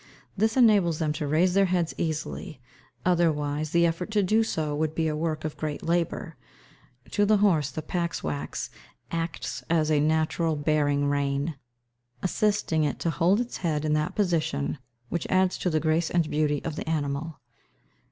This 0.35 0.57
enables 0.57 0.97
them 0.97 1.13
to 1.13 1.27
raise 1.27 1.53
their 1.53 1.65
heads 1.67 1.93
easily; 1.95 2.59
otherwise 3.05 3.69
the 3.69 3.85
effort 3.85 4.09
to 4.13 4.23
do 4.23 4.41
so 4.41 4.75
would 4.75 4.95
be 4.95 5.07
a 5.07 5.15
work 5.15 5.45
of 5.45 5.55
great 5.57 5.83
labour. 5.83 6.37
To 7.11 7.23
the 7.23 7.37
horse, 7.37 7.69
the 7.69 7.83
pax 7.83 8.23
wax 8.23 8.71
acts 9.11 9.63
as 9.69 9.91
a 9.91 9.99
natural 9.99 10.55
bearing 10.55 11.05
rein, 11.07 11.55
assisting 12.23 12.83
it 12.83 12.97
to 13.01 13.11
hold 13.11 13.39
its 13.39 13.57
head 13.57 13.85
in 13.85 13.93
that 13.93 14.15
position 14.15 14.79
which 15.09 15.27
adds 15.29 15.55
to 15.59 15.69
the 15.69 15.79
grace 15.79 16.09
and 16.09 16.31
beauty 16.31 16.63
of 16.65 16.77
the 16.77 16.89
animal. 16.89 17.37